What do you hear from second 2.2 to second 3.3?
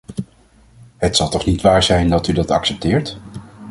u dat accepteert.